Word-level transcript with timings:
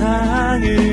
세상을 0.00 0.89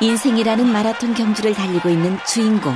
인생이라는 0.00 0.64
마라톤 0.64 1.12
경주를 1.14 1.54
달리고 1.54 1.88
있는 1.88 2.18
주인공. 2.24 2.72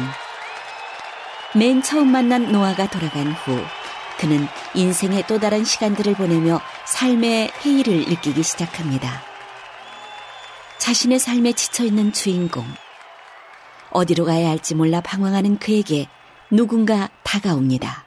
맨 1.54 1.80
처음 1.80 2.08
만난 2.08 2.50
노아가 2.50 2.88
돌아간 2.88 3.32
후 3.32 3.60
그는 4.18 4.48
인생의 4.74 5.24
또 5.28 5.38
다른 5.38 5.62
시간들을 5.64 6.14
보내며 6.14 6.60
삶의 6.84 7.52
회의를 7.64 8.06
느끼기 8.08 8.42
시작합니다. 8.42 9.22
자신의 10.78 11.20
삶에 11.20 11.52
지쳐있는 11.52 12.12
주인공. 12.12 12.66
어디로 13.90 14.24
가야 14.24 14.48
할지 14.48 14.74
몰라 14.74 15.00
방황하는 15.00 15.58
그에게 15.58 16.08
누군가 16.50 17.08
다가옵니다. 17.22 18.04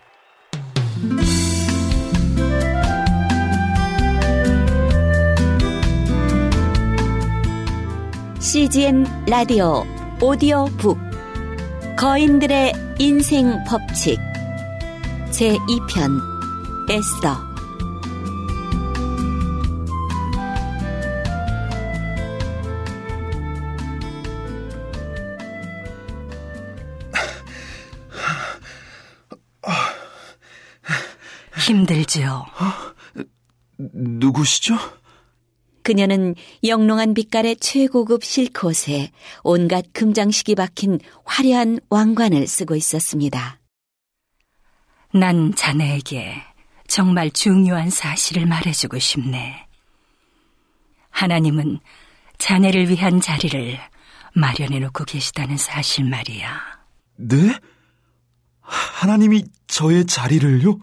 CGN 8.45 9.25
라디오 9.25 9.83
오디오 10.21 10.65
북 10.77 10.99
거인들의 11.97 12.73
인생 12.99 13.57
법칙 13.63 14.19
제2편 15.31 16.21
에스더 16.91 17.55
힘들지요. 31.66 32.45
누구시죠? 33.79 34.75
그녀는 35.86 36.33
영롱한 36.64 37.14
빛깔의 37.14 37.58
최고급 37.58 38.23
실크옷에 38.23 39.11
온갖 39.44 39.86
금장식이 39.94 40.55
박힌 40.55 41.00
화려한 41.25 41.80
왕관을 41.91 42.47
쓰고 42.47 42.75
있었습니다. 42.75 43.59
난 45.13 45.53
자네에게 45.53 46.41
정말 46.88 47.30
중요한 47.30 47.91
사실을 47.91 48.47
말해주고 48.47 48.97
싶네. 48.97 49.67
하나님은 51.11 51.80
자네를 52.39 52.89
위한 52.89 53.22
자리를 53.22 53.80
마련해 54.33 54.80
놓고 54.80 55.06
계시다는 55.06 55.56
사실 55.56 56.03
말이야. 56.03 56.61
네? 57.17 57.56
하나님이 58.61 59.44
저의 59.67 60.08
자리를요? 60.08 60.80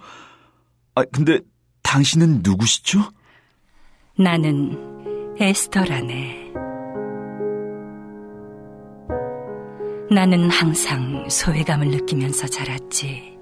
아, 0.95 1.05
근데 1.13 1.41
당신은 1.83 2.43
누구시죠? 2.45 3.11
나는 4.17 4.92
에스터라네. 5.41 6.53
나는 10.11 10.51
항상 10.51 11.27
소외감을 11.29 11.89
느끼면서 11.89 12.47
자랐지. 12.47 13.39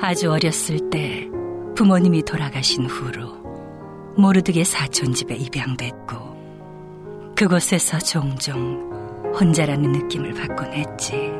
아주 0.00 0.32
어렸을 0.32 0.88
때 0.90 1.28
부모님이 1.74 2.22
돌아가신 2.22 2.86
후로 2.86 4.14
모르드게 4.16 4.64
사촌 4.64 5.12
집에 5.12 5.34
입양됐고 5.34 7.34
그곳에서 7.36 7.98
종종 7.98 8.90
혼자라는 9.38 9.92
느낌을 9.92 10.32
받곤 10.32 10.72
했지. 10.72 11.30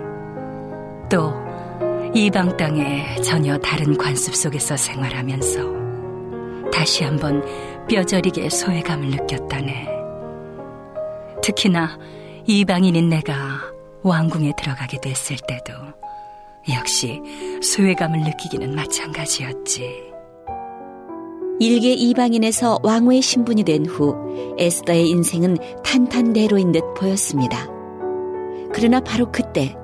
또 1.10 1.32
이방 2.14 2.58
땅에 2.58 3.16
전혀 3.22 3.56
다른 3.56 3.96
관습 3.96 4.34
속에서 4.34 4.76
생활하면서 4.76 6.70
다시 6.70 7.04
한번 7.04 7.42
뼈저리게 7.88 8.50
소외감을 8.50 9.10
느꼈다네. 9.10 9.88
특히나 11.42 11.98
이방인인 12.46 13.08
내가 13.08 13.34
왕궁에 14.02 14.52
들어가게 14.58 14.98
됐을 15.00 15.36
때도 15.46 15.72
역시 16.72 17.20
소외감을 17.62 18.20
느끼기는 18.20 18.74
마찬가지였지. 18.74 20.06
일개 21.60 21.92
이방인에서 21.92 22.80
왕후의 22.82 23.22
신분이 23.22 23.62
된 23.62 23.86
후 23.86 24.14
에스더의 24.58 25.08
인생은 25.08 25.56
탄탄대로인 25.84 26.72
듯 26.72 26.82
보였습니다. 26.96 27.68
그러나 28.72 29.00
바로 29.00 29.30
그때 29.30 29.74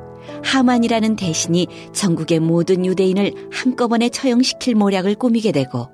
하만이라는 0.44 1.16
대신이 1.16 1.68
전국의 1.92 2.40
모든 2.40 2.84
유대인을 2.84 3.48
한꺼번에 3.52 4.08
처형시킬 4.08 4.74
모략을 4.74 5.14
꾸미게 5.14 5.52
되고 5.52 5.88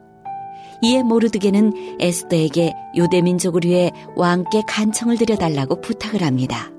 이에 0.83 1.03
모르드게는 1.03 1.97
에스더에게 2.00 2.72
유대 2.94 3.21
민족을 3.21 3.62
위해 3.65 3.91
왕께 4.15 4.62
간청을 4.66 5.16
드려달라고 5.19 5.81
부탁을 5.81 6.22
합니다. 6.22 6.71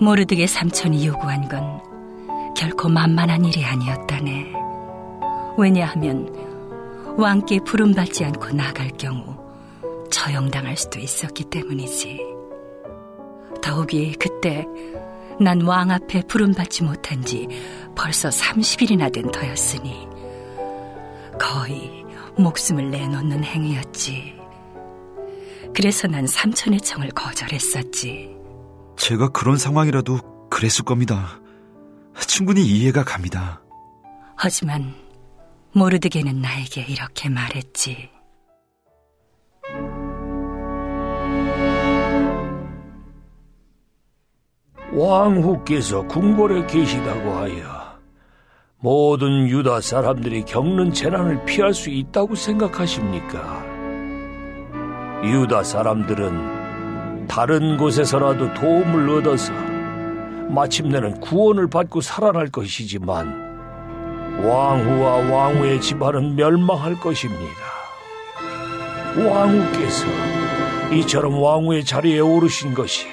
모르드게 0.00 0.46
삼촌이 0.46 1.06
요구한 1.06 1.48
건 1.48 1.80
결코 2.56 2.88
만만한 2.88 3.44
일이 3.44 3.64
아니었다네. 3.64 4.52
왜냐하면 5.58 6.34
왕께 7.18 7.60
부름받지 7.60 8.24
않고 8.24 8.50
나갈 8.52 8.88
경우 8.98 9.36
처형당할 10.10 10.76
수도 10.76 10.98
있었기 10.98 11.44
때문이지. 11.44 12.20
더욱이 13.62 14.14
그때 14.18 14.66
난 15.40 15.60
왕 15.66 15.90
앞에 15.90 16.22
부름받지 16.22 16.84
못한 16.84 17.22
지 17.24 17.48
벌써 17.96 18.28
30일이나 18.28 19.12
된 19.12 19.30
터였으니 19.30 20.06
거의 21.38 22.01
목숨을 22.38 22.90
내놓는 22.90 23.44
행위였지. 23.44 24.34
그래서 25.74 26.06
난 26.06 26.26
삼촌의 26.26 26.80
청을 26.80 27.10
거절했었지. 27.10 28.36
제가 28.96 29.28
그런 29.28 29.56
상황이라도 29.56 30.48
그랬을 30.50 30.84
겁니다. 30.84 31.40
충분히 32.26 32.64
이해가 32.66 33.04
갑니다. 33.04 33.62
하지만 34.36 34.94
모르드게는 35.72 36.40
나에게 36.40 36.82
이렇게 36.82 37.28
말했지. 37.28 38.10
왕후께서 44.92 46.06
궁궐에 46.06 46.66
계시다고 46.66 47.32
하여 47.32 47.81
모든 48.84 49.46
유다 49.46 49.80
사람들이 49.80 50.42
겪는 50.42 50.92
재난을 50.92 51.44
피할 51.44 51.72
수 51.72 51.88
있다고 51.88 52.34
생각하십니까? 52.34 53.64
유다 55.22 55.62
사람들은 55.62 57.28
다른 57.28 57.76
곳에서라도 57.76 58.52
도움을 58.54 59.08
얻어서 59.08 59.52
마침내는 60.48 61.20
구원을 61.20 61.68
받고 61.68 62.00
살아날 62.00 62.48
것이지만 62.48 63.52
왕후와 64.42 65.30
왕후의 65.30 65.80
집안은 65.80 66.34
멸망할 66.34 66.98
것입니다. 66.98 67.62
왕후께서 69.16 70.06
이처럼 70.92 71.40
왕후의 71.40 71.84
자리에 71.84 72.18
오르신 72.18 72.74
것이 72.74 73.06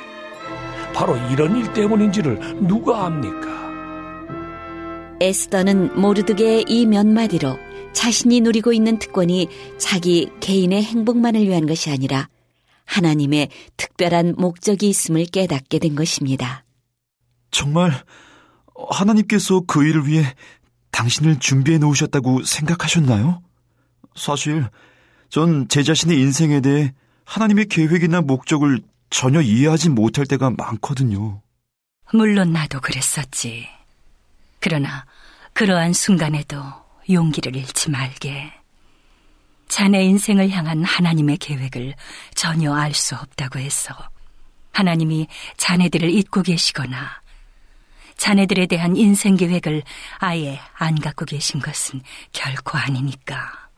바로 0.96 1.16
이런 1.32 1.56
일 1.56 1.72
때문인지를 1.74 2.58
누가 2.62 3.06
압니까? 3.06 3.69
에스더는 5.22 6.00
모르드게의 6.00 6.66
이 6.68 6.86
몇 6.86 7.06
마디로 7.08 7.58
자신이 7.94 8.42
누리고 8.42 8.72
있는 8.74 9.00
특권이 9.00 9.48
자기 9.78 10.30
개인의 10.40 10.84
행복만을 10.84 11.42
위한 11.42 11.66
것이 11.66 11.90
아니라 11.92 12.30
하나님의 12.86 13.50
특별한 13.78 14.36
목적이 14.38 14.90
있음을 14.90 15.26
깨닫게 15.26 15.80
된 15.80 15.96
것입니다. 15.96 16.64
정말 17.52 17.92
하나님께서 18.90 19.62
그 19.68 19.86
일을 19.86 20.08
위해 20.08 20.24
당신을 20.92 21.40
준비해 21.40 21.78
놓으셨다고 21.78 22.44
생각하셨나요? 22.44 23.42
사실 24.16 24.66
전 25.30 25.68
제 25.70 25.84
자신의 25.84 26.20
인생에 26.20 26.62
대해 26.62 26.94
하나님의 27.26 27.66
계획이나 27.66 28.22
목적을 28.22 28.82
전혀 29.12 29.42
이해하지 29.42 29.90
못할 29.90 30.26
때가 30.26 30.50
많거든요. 30.52 31.42
물론 32.14 32.52
나도 32.54 32.80
그랬었지. 32.82 33.68
그러나 34.60 35.06
그러한 35.54 35.94
순간에도 35.94 36.62
용기를 37.10 37.56
잃지 37.56 37.90
말게. 37.90 38.54
자네 39.68 40.04
인생을 40.04 40.50
향한 40.50 40.84
하나님의 40.84 41.38
계획을 41.38 41.94
전혀 42.34 42.74
알 42.74 42.94
수 42.94 43.16
없다고 43.16 43.60
해서 43.60 43.94
하나님이 44.74 45.28
자네들을 45.58 46.10
잊고 46.10 46.42
계시거나 46.42 47.22
자네들에 48.18 48.66
대한 48.66 48.96
인생 48.98 49.36
계획을 49.38 49.84
아예 50.18 50.60
안 50.74 50.96
갖고 51.00 51.26
계신 51.26 51.60
것은 51.60 52.02
결코 52.32 52.78
아니니까. 52.78 53.70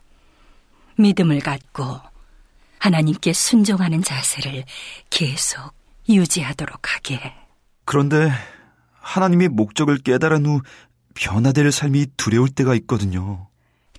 믿음을 0.96 1.40
갖고 1.40 2.00
하나님께 2.78 3.32
순종하는 3.32 4.02
자세를 4.02 4.64
계속 5.10 5.72
유지하도록 6.08 6.94
하게. 6.94 7.32
그런데 7.84 8.32
하나님의 9.02 9.48
목적을 9.48 9.98
깨달은 9.98 10.46
후 10.46 10.62
변화될 11.14 11.70
삶이 11.70 12.06
두려울 12.16 12.48
때가 12.48 12.74
있거든요. 12.76 13.48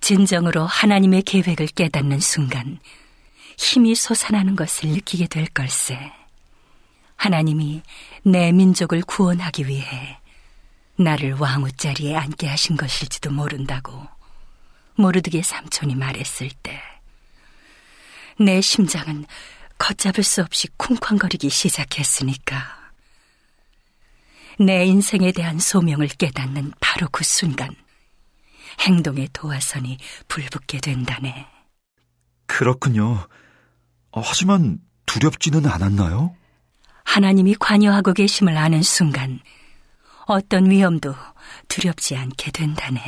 진정으로 0.00 0.66
하나님의 0.66 1.22
계획을 1.22 1.68
깨닫는 1.68 2.20
순간 2.20 2.78
힘이 3.56 3.94
솟아나는 3.94 4.56
것을 4.56 4.88
느끼게 4.90 5.28
될 5.28 5.46
걸세. 5.46 6.12
하나님이 7.16 7.82
내 8.24 8.50
민족을 8.52 9.02
구원하기 9.02 9.68
위해 9.68 10.18
나를 10.96 11.34
왕후 11.34 11.72
자리에 11.72 12.16
앉게 12.16 12.48
하신 12.48 12.76
것일지도 12.76 13.30
모른다고 13.30 14.06
모르드게 14.96 15.42
삼촌이 15.42 15.94
말했을 15.94 16.50
때 16.62 16.94
내 18.38 18.60
심장은 18.60 19.26
걷잡을 19.78 20.24
수 20.24 20.42
없이 20.42 20.68
쿵쾅거리기 20.76 21.48
시작했으니까 21.50 22.83
내 24.58 24.84
인생에 24.84 25.32
대한 25.32 25.58
소명을 25.58 26.08
깨닫는 26.08 26.72
바로 26.80 27.08
그 27.10 27.24
순간 27.24 27.74
행동의 28.80 29.28
도화선이 29.32 29.98
불붙게 30.28 30.78
된다네. 30.80 31.46
그렇군요. 32.46 33.26
어, 34.10 34.20
하지만 34.20 34.78
두렵지는 35.06 35.66
않았나요? 35.66 36.34
하나님이 37.04 37.54
관여하고 37.58 38.12
계심을 38.12 38.56
아는 38.56 38.82
순간 38.82 39.40
어떤 40.26 40.70
위험도 40.70 41.14
두렵지 41.68 42.16
않게 42.16 42.50
된다네. 42.50 43.00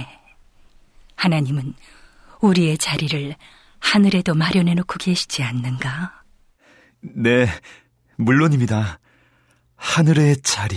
하나님은 1.16 1.75
우리의 2.40 2.76
자리를 2.78 3.34
하늘에도 3.78 4.34
마련해 4.34 4.75
놓고 4.75 4.98
계시지 4.98 5.43
않는가? 5.43 6.22
네, 7.00 7.46
물론입니다. 8.16 8.98
하늘의 9.76 10.43
자리. 10.43 10.76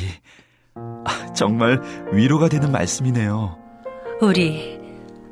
아, 1.06 1.34
정말 1.34 1.81
위로가 2.12 2.50
되는 2.50 2.72
말씀이네요. 2.72 3.58
우리 4.22 4.80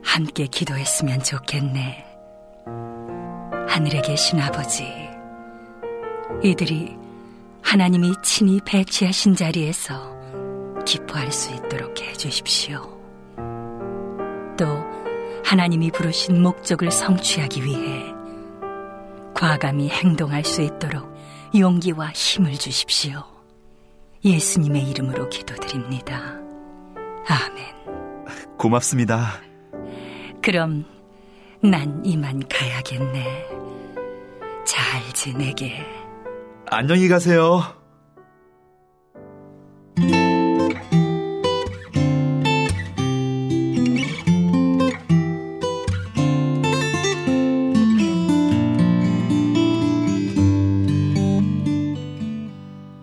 함께 0.04 0.48
기도했으면 0.48 1.22
좋겠네. 1.22 2.06
하늘에 3.68 4.02
계신 4.02 4.40
아버지, 4.40 4.86
이들이 6.44 6.98
하나님이 7.62 8.14
친히 8.24 8.62
배치하신 8.66 9.36
자리에서 9.36 10.16
기뻐할 10.86 11.32
수 11.32 11.54
있도록 11.54 12.02
해 12.02 12.14
주십시오. 12.14 12.82
또 14.58 14.66
하나님이 15.44 15.92
부르신 15.92 16.42
목적을 16.42 16.92
성취하기 16.92 17.64
위해 17.64 18.14
과감히 19.34 19.90
행동할 19.90 20.44
수 20.44 20.62
있도록 20.62 21.14
용기와 21.54 22.12
힘을 22.12 22.54
주십시오. 22.54 23.37
예수님의 24.24 24.90
이름으로 24.90 25.30
기도드립니다. 25.30 26.36
아멘. 27.28 28.58
고맙습니다. 28.58 29.40
그럼 30.42 30.86
난 31.62 32.04
이만 32.06 32.42
가야겠네. 32.48 33.48
잘 34.66 35.14
지내게. 35.14 35.86
안녕히 36.70 37.08
가세요. 37.08 37.62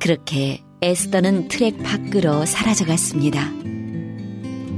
그렇게 0.01 0.63
에스더는 0.85 1.49
트랙 1.49 1.83
밖으로 1.83 2.45
사라져갔습니다. 2.45 3.51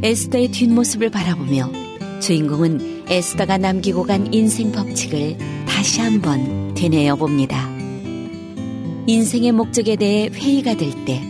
에스더의 0.04 0.52
뒷모습을 0.52 1.10
바라보며 1.10 1.72
주인공은 2.20 3.06
에스더가 3.08 3.58
남기고 3.58 4.04
간 4.04 4.32
인생 4.32 4.70
법칙을 4.70 5.36
다시 5.66 6.00
한번 6.00 6.74
되뇌어 6.74 7.16
봅니다. 7.16 7.68
인생의 9.08 9.50
목적에 9.50 9.96
대해 9.96 10.28
회의가 10.32 10.76
될 10.76 10.92
때 11.04 11.20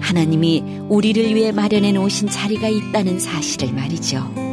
하나님이 0.00 0.62
우리를 0.90 1.34
위해 1.34 1.50
마련해 1.50 1.92
놓으신 1.92 2.28
자리가 2.28 2.68
있다는 2.68 3.18
사실을 3.18 3.72
말이죠. 3.72 4.45